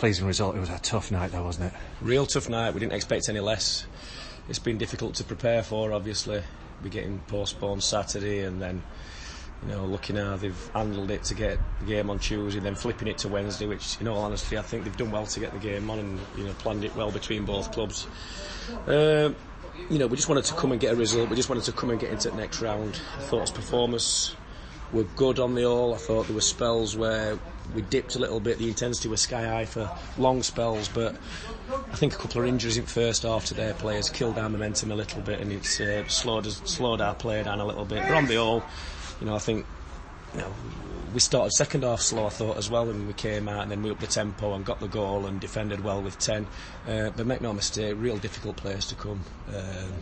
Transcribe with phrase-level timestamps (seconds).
[0.00, 0.56] pleasing result.
[0.56, 1.78] It was a tough night, though, wasn't it?
[2.00, 2.72] Real tough night.
[2.72, 3.84] We didn't expect any less.
[4.48, 5.92] It's been difficult to prepare for.
[5.92, 6.42] Obviously,
[6.82, 8.82] we're getting postponed Saturday, and then
[9.62, 13.08] you know, looking how they've handled it to get the game on Tuesday, then flipping
[13.08, 15.58] it to Wednesday, which, in all honesty, I think they've done well to get the
[15.58, 18.06] game on and you know planned it well between both clubs.
[18.86, 19.36] Um,
[19.90, 21.28] you know, we just wanted to come and get a result.
[21.28, 22.98] We just wanted to come and get into the next round.
[23.18, 24.34] I thought his performance
[24.94, 25.94] were good on the all.
[25.94, 27.38] I thought there were spells where
[27.74, 28.58] we dipped a little bit.
[28.58, 31.16] The intensity was sky high for long spells, but
[31.70, 34.92] I think a couple of injuries in first half to their players killed our momentum
[34.92, 38.02] a little bit, and it's uh, slowed us, slowed our play down a little bit.
[38.08, 38.62] But on the whole,
[39.20, 39.66] you know, I think
[40.34, 40.54] you know,
[41.12, 43.82] we started second half slow, I thought, as well, and we came out and then
[43.82, 46.46] we upped the tempo and got the goal and defended well with 10.
[46.86, 49.20] Uh, but make no mistake, real difficult players to come.
[49.48, 49.92] Um,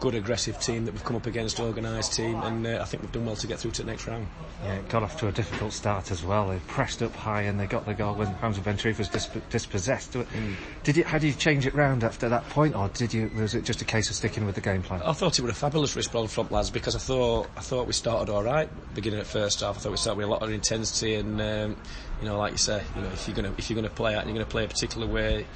[0.00, 3.12] good aggressive team that we've come up against, organised team, and uh, I think we've
[3.12, 4.26] done well to get through to the next round.
[4.62, 6.48] Yeah, it got off to a difficult start as well.
[6.48, 10.12] They pressed up high and they got the goal when Hamza Bencherif was disp- dispossessed.
[10.12, 10.54] Mm.
[10.84, 13.30] Did you, how did you change it round after that point, or did you?
[13.36, 15.02] Was it just a case of sticking with the game plan?
[15.02, 17.92] I thought it was a fabulous response from lads because I thought I thought we
[17.92, 19.76] started all right beginning at first half.
[19.76, 21.76] I thought we started with a lot of intensity and um,
[22.20, 24.22] you know, like you say, you know, if you're gonna if you're gonna play out
[24.22, 25.46] and you're gonna play a particular way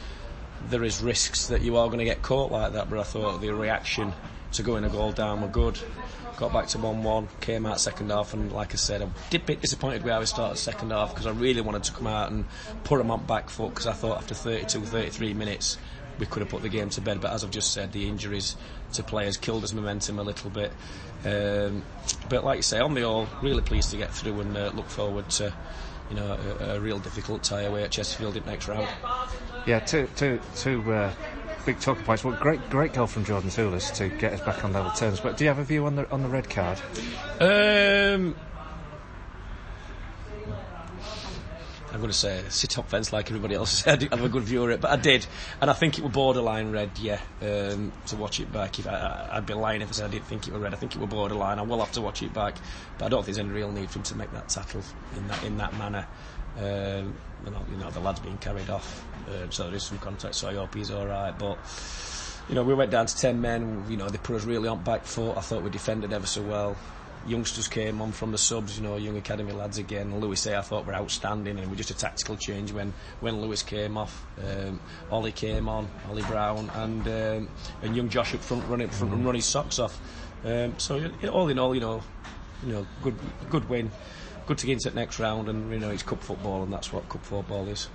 [0.69, 2.91] there is risks that you are going to get caught like that.
[2.91, 4.13] But I thought the reaction
[4.53, 5.79] to going a goal down were good.
[6.37, 9.43] Got back to 1 1, came out second half, and like I said, I did
[9.43, 12.07] a bit disappointed with how we started second half because I really wanted to come
[12.07, 12.47] out and
[12.85, 15.79] put them on back foot because I thought after 32, 33 minutes
[16.19, 17.21] we could have put the game to bed.
[17.21, 18.57] But as I've just said, the injuries
[18.95, 20.73] to players killed us momentum a little bit.
[21.25, 21.85] Um,
[22.29, 24.89] but like you say, on the all, really pleased to get through and uh, look
[24.89, 25.53] forward to
[26.11, 28.89] you know a, a, real difficult tie away at Chesterfield in next round.
[29.67, 31.13] Yeah, two, two, two uh,
[31.65, 32.25] big talking points.
[32.25, 35.21] Well, great, great goal from Jordan Thewlis to get us back on level terms.
[35.21, 36.81] But do you have a view on the on the red card?
[37.41, 38.35] Um,
[41.93, 43.83] I'm going to say sit up fence like everybody else.
[43.85, 45.27] Didn't have a good view of it, but I did,
[45.61, 46.91] and I think it was borderline red.
[46.99, 50.13] Yeah, um, to watch it back, if I, would be lying if I said I
[50.13, 50.73] didn't think it was red.
[50.73, 51.59] I think it was borderline.
[51.59, 52.57] I will have to watch it back,
[52.97, 54.83] but I don't think there's any real need for him to make that tackle
[55.17, 56.07] in that in that manner.
[56.59, 57.15] Um,
[57.71, 60.35] you know, the lad's being carried off, uh, so there is some contact.
[60.35, 61.59] So I hope he's all right, but
[62.49, 64.83] you know, we went down to 10 men, you know, they put us really on
[64.83, 65.37] back foot.
[65.37, 66.77] I thought we defended ever so well
[67.27, 70.21] youngsters came on from the subs, you know, young academy lads again.
[70.21, 73.63] Lewis A, I thought were outstanding, and we just a tactical change when, when Lewis
[73.63, 74.25] came off.
[74.39, 77.49] Um, Ollie came on, Ollie Brown, and um,
[77.83, 79.99] and young Josh up front running front and run his socks off.
[80.45, 82.03] Um, so all in all, you know,
[82.67, 83.17] you know, good
[83.51, 83.91] good win,
[84.47, 86.93] good to get into the next round, and you know, it's cup football, and that's
[86.93, 87.89] what cup football is.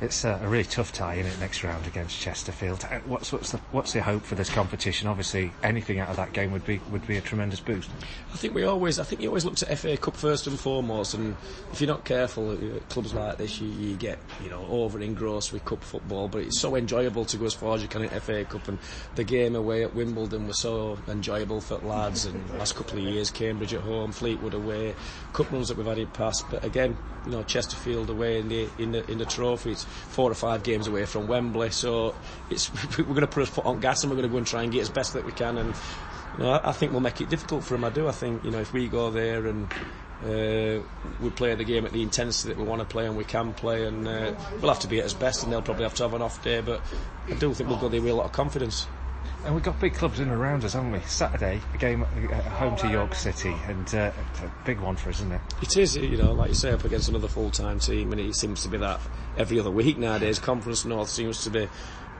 [0.00, 2.86] It's a, really tough tie in it next round against Chesterfield.
[2.90, 5.08] Uh, what's what's the what's the hope for this competition?
[5.08, 7.90] Obviously, anything out of that game would be would be a tremendous boost.
[8.32, 11.12] I think we always I think you always look to FA Cup first and foremost,
[11.12, 11.36] and
[11.70, 15.52] if you're not careful, uh, clubs like this you, you get you know over engrossed
[15.52, 16.28] with cup football.
[16.28, 18.78] But it's so enjoyable to go as far as you can in FA Cup, and
[19.16, 22.24] the game away at Wimbledon was so enjoyable for lads.
[22.24, 24.94] And the last couple of years, Cambridge at home, Fleetwood away,
[25.34, 26.46] cup runs that we've had in past.
[26.50, 26.96] But again,
[27.26, 29.76] you know Chesterfield away in the in the in the trophy.
[29.90, 32.14] Four or five games away from Wembley, so
[32.50, 34.62] it's we're going to put foot on gas and we're going to go and try
[34.62, 35.58] and get as best that we can.
[35.58, 35.74] And
[36.38, 37.84] you know, I, I think we'll make it difficult for them.
[37.84, 38.08] I do.
[38.08, 39.68] I think you know if we go there and
[40.24, 40.82] uh,
[41.20, 43.52] we play the game at the intensity that we want to play and we can
[43.52, 46.02] play, and uh, we'll have to be at its best, and they'll probably have to
[46.02, 46.60] have an off day.
[46.60, 46.82] But
[47.28, 48.86] I do think we'll go there with a lot of confidence.
[49.44, 51.00] And we've got big clubs in and around us, haven't we?
[51.00, 55.16] Saturday, a game at home to York City, and uh, a big one for us,
[55.16, 55.40] isn't it?
[55.62, 58.62] It is, you know, like you say, up against another full-time team, and it seems
[58.62, 59.00] to be that
[59.38, 60.38] every other week nowadays.
[60.38, 61.68] Conference North seems to be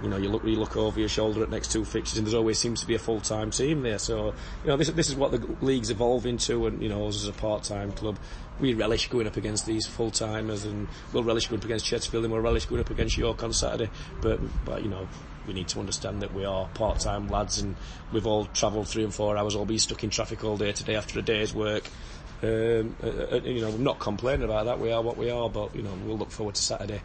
[0.02, 2.38] you know, you look you look over your shoulder at next two fixtures, and there
[2.38, 3.98] always seems to be a full time team there.
[3.98, 7.16] So, you know, this this is what the league's evolving to, and you know, us
[7.16, 8.18] as a part time club,
[8.60, 12.24] we relish going up against these full timers, and we'll relish going up against Chesterfield,
[12.24, 13.90] and we'll relish going up against York on Saturday.
[14.20, 15.06] But, but you know,
[15.46, 17.74] we need to understand that we are part-time lads and
[18.12, 20.96] we've all travelled three and four hours, all be stuck in traffic all day today
[20.96, 21.84] after a day's work.
[22.42, 24.78] Um, uh, uh, you know, I'm not complaining about that.
[24.78, 27.02] We are what we are, but you know, we'll look forward to Saturday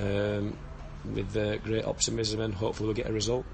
[0.00, 0.56] um,
[1.04, 3.44] with uh, great optimism and hopefully we'll get a result.